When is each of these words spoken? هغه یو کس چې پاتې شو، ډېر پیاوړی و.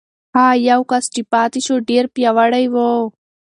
هغه 0.35 0.59
یو 0.69 0.81
کس 0.91 1.05
چې 1.13 1.21
پاتې 1.33 1.59
شو، 1.65 1.75
ډېر 1.89 2.03
پیاوړی 2.15 2.65
و. 2.73 2.75